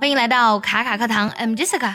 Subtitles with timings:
[0.00, 1.94] 欢迎来到卡卡课堂，I'm Jessica。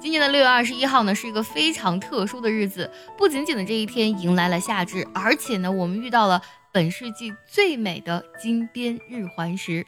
[0.00, 2.90] 今年的六月二十一号呢，是一个非常特殊的日子。
[3.18, 6.40] 不仅仅的这一天迎来了夏至，而且呢，我们遇到了
[6.72, 9.86] 本世纪最美的金边日环食。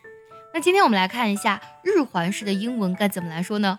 [0.53, 3.79] 那今天我们来看一下日环食的英文该怎么来说呢？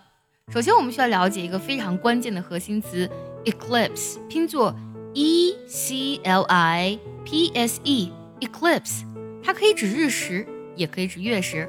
[0.52, 3.08] 首先，我们需要了解一个非常关键的核心词
[3.44, 4.74] ，eclipse，拼作
[5.14, 9.04] e c l i p s e，eclipse，
[9.40, 11.68] 它可以指日食，也可以指月食。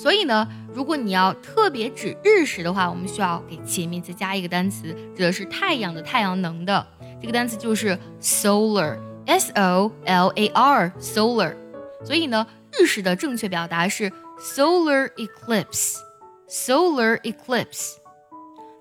[0.00, 6.86] 所以呢，如果你要特别指日食的话，我们需要给前面再加一个单词，指的是太阳的、太阳能的。
[7.20, 11.54] 这个单词就是 solar，s o l a r，solar。
[12.02, 17.90] 所以呢，日食的正确表达是 solar eclipse，solar eclipse。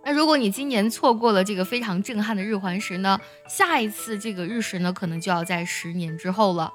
[0.06, 6.72] 那如果你今年错过了这个非常震撼的日环食呢，下一次这个日食呢，可能就要在十年之后了。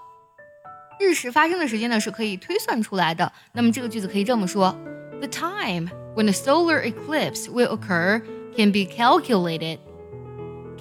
[0.99, 3.31] 日食发生的时间呢是可以推算出来的。
[3.53, 4.75] 那么这个句子可以这么说：
[5.19, 8.21] The time when a solar eclipse will occur
[8.55, 9.79] can be calculated.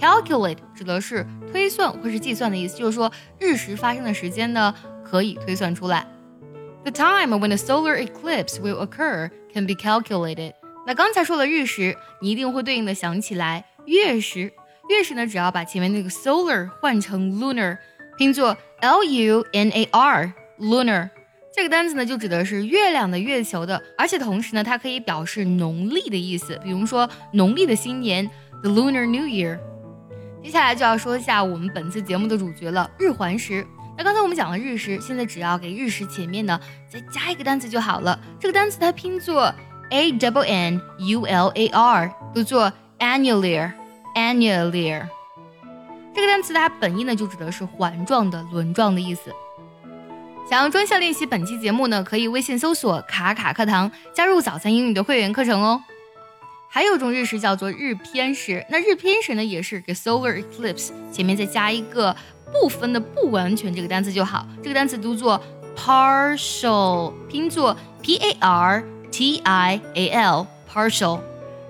[0.01, 6.07] Calculate 指的是推算或是计算的意思，就是说日食发生的时间呢可以推算出来。
[6.84, 10.55] The time when a solar eclipse will occur can be calculated.
[10.87, 14.53] 那刚才说了日食，你一定会对应的想起来月食。
[14.89, 17.77] 月食呢，只要把前面那个 solar 换成 lunar。
[18.17, 21.09] 拼作 L U N A R，lunar
[21.56, 28.30] 这个单词呢，就指的是月亮的、月球的，而且同时呢，它可以表示农历的意思，比如说农历的新年
[28.61, 29.59] ，the lunar New Year。
[30.44, 33.66] 接下来就要说一下我们本次节目的主角了，日环食。
[33.95, 38.19] 那刚才我们讲了日食，现在只要给日食前面呢再加一个单词就好了。
[38.39, 39.53] 这个单词它拼作
[39.91, 45.08] A double N U L A R，读作 annular，annular。
[46.14, 49.31] 这个单词它本意呢就指的是环状的、轮状的意思。
[50.50, 55.81] 想要专项练习本期节目呢，可以微信搜索“卡卡课堂”，加入早餐英语的会员课程哦。
[56.69, 62.16] 还有一种日食叫做日偏食，那日偏食呢也是给 solar eclipse 前面再加一个
[62.52, 64.46] 部分的不完全这个单词就好。
[64.62, 65.41] 这个单词读作
[65.75, 71.19] partial，拼作 p a r t i a l，partial。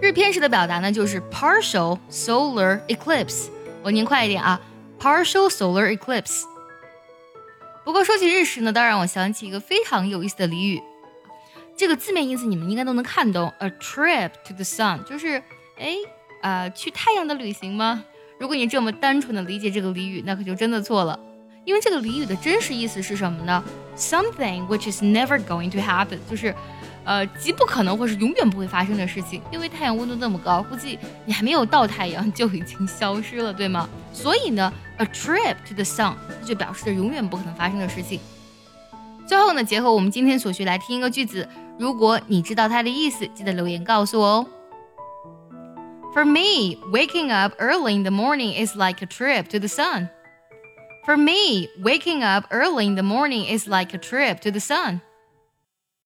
[0.01, 3.47] 日偏食的表达呢就是 partial solar eclipse。
[3.83, 4.59] 我念快一点啊
[4.99, 6.43] ，partial solar eclipse。
[7.83, 10.81] 不过说起日食呢，当然我想起一个非常有意思的俚语，
[11.75, 15.43] 这个字面意思你们应该都能看懂，a trip to the sun，就是
[15.77, 15.95] 哎
[16.41, 18.05] 啊去太阳的旅行吗？
[18.39, 21.19] 如果你这么单纯的理解这个俚语，那可就真的错了，
[21.65, 23.63] 因为这个俚语的真实意思是什么呢
[23.97, 26.55] ？Something which is never going to happen，就是。
[27.04, 33.88] 呃，极不可能或是永远不会发生的事情，因为太阳温度那么高，估计你还没有到太阳就已经消失了，对吗？
[34.12, 36.14] 所以呢，a trip to the sun
[36.44, 38.20] 就表示着永远不可能发生的事情。
[39.26, 41.48] 最后呢，结合我们今天所学来听一个句子，
[41.78, 44.46] 如果你知道它的意思，记得留言告诉我哦。
[46.14, 50.08] For me, waking up early in the morning is like a trip to the sun.
[51.04, 55.00] For me, waking up early in the morning is like a trip to the sun.